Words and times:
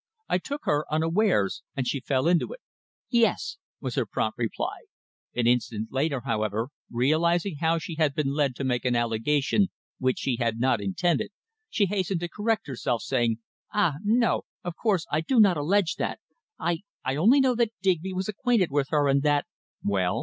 I 0.27 0.39
took 0.39 0.61
her 0.63 0.83
unawares, 0.91 1.61
and 1.77 1.87
she 1.87 1.99
fell 1.99 2.27
into 2.27 2.51
it. 2.53 2.59
"Yes," 3.11 3.57
was 3.79 3.93
her 3.93 4.07
prompt 4.07 4.39
response. 4.39 4.87
An 5.35 5.45
instant 5.45 5.89
later, 5.91 6.21
however, 6.25 6.69
realising 6.91 7.57
how 7.57 7.77
she 7.77 7.93
had 7.99 8.15
been 8.15 8.33
led 8.33 8.55
to 8.55 8.63
make 8.63 8.83
an 8.83 8.95
allegation 8.95 9.67
which 9.99 10.17
she 10.17 10.37
had 10.37 10.59
not 10.59 10.81
intended, 10.81 11.29
she 11.69 11.85
hastened 11.85 12.21
to 12.21 12.29
correct 12.29 12.65
herself, 12.65 13.03
saying: 13.03 13.41
"Ah, 13.75 13.97
no! 14.03 14.45
Of 14.63 14.73
course, 14.75 15.05
I 15.11 15.21
do 15.21 15.39
not 15.39 15.55
allege 15.55 15.97
that. 15.97 16.19
I 16.57 16.79
I 17.05 17.15
only 17.15 17.39
know 17.39 17.53
that 17.53 17.73
Digby 17.83 18.11
was 18.11 18.27
acquainted 18.27 18.71
with 18.71 18.87
her, 18.89 19.07
and 19.07 19.21
that" 19.21 19.45
"Well?" 19.85 20.19